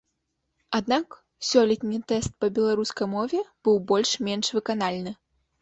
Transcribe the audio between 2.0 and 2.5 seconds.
тэст па